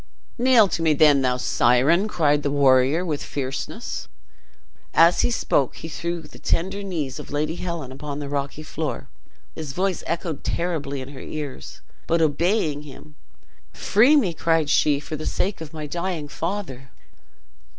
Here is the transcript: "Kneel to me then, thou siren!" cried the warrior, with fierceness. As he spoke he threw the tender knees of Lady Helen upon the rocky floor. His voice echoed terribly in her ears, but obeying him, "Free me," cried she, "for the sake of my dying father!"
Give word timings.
"Kneel 0.39 0.67
to 0.69 0.81
me 0.81 0.93
then, 0.95 1.21
thou 1.21 1.37
siren!" 1.37 2.07
cried 2.07 2.41
the 2.41 2.49
warrior, 2.49 3.05
with 3.05 3.21
fierceness. 3.21 4.07
As 4.95 5.21
he 5.21 5.29
spoke 5.29 5.75
he 5.75 5.87
threw 5.87 6.23
the 6.23 6.39
tender 6.39 6.81
knees 6.81 7.19
of 7.19 7.29
Lady 7.29 7.53
Helen 7.57 7.91
upon 7.91 8.17
the 8.17 8.27
rocky 8.27 8.63
floor. 8.63 9.09
His 9.53 9.73
voice 9.73 10.03
echoed 10.07 10.43
terribly 10.43 11.01
in 11.01 11.09
her 11.09 11.19
ears, 11.19 11.81
but 12.07 12.19
obeying 12.19 12.81
him, 12.81 13.13
"Free 13.73 14.15
me," 14.15 14.33
cried 14.33 14.71
she, 14.71 14.99
"for 14.99 15.15
the 15.15 15.27
sake 15.27 15.61
of 15.61 15.71
my 15.71 15.85
dying 15.85 16.27
father!" 16.27 16.89